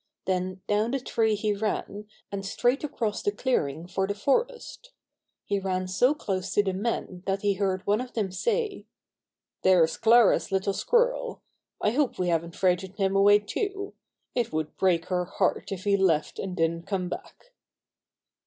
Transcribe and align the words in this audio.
Then 0.25 0.63
down 0.65 0.89
the 0.89 0.99
tree 0.99 1.35
he 1.35 1.53
ran, 1.53 2.07
and 2.31 2.43
straight 2.43 2.83
across 2.83 3.21
the 3.21 3.31
clearing 3.31 3.85
for 3.87 4.07
the 4.07 4.15
forest. 4.15 4.89
He 5.45 5.59
ran 5.59 5.87
so 5.87 6.15
close 6.15 6.51
to 6.55 6.63
the 6.63 6.73
men 6.73 7.21
that 7.27 7.43
he 7.43 7.53
heard 7.53 7.85
one 7.85 8.01
of 8.01 8.13
them 8.13 8.31
say: 8.31 8.87
"There's 9.61 9.97
Clara's 9.97 10.51
little 10.51 10.73
squirrel. 10.73 11.43
I 11.79 11.91
hope 11.91 12.17
we 12.17 12.29
haven't 12.29 12.55
frightened 12.55 12.95
him 12.97 13.15
away 13.15 13.37
too. 13.37 13.93
It 14.33 14.51
would 14.51 14.75
break 14.75 15.05
her 15.09 15.25
heart 15.25 15.71
if 15.71 15.83
he 15.83 15.95
left 15.95 16.39
and 16.39 16.57
didn't 16.57 16.87
come 16.87 17.07
back." 17.07 17.53